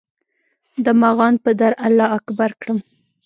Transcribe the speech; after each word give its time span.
د 0.85 0.87
مغان 1.01 1.33
پر 1.43 1.53
در 1.61 1.73
الله 1.85 2.07
اکبر 2.17 2.51
کړم 2.59 2.77